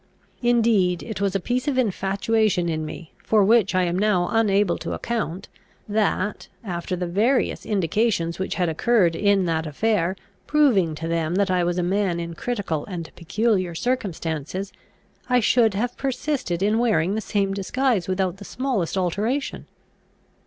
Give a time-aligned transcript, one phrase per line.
[0.41, 4.79] Indeed it was a piece of infatuation in me, for which I am now unable
[4.79, 5.47] to account,
[5.87, 10.15] that, after the various indications which had occurred in that affair,
[10.47, 14.73] proving to them that I was a man in critical and peculiar circumstances,
[15.29, 19.67] I should have persisted in wearing the same disguise without the smallest alteration.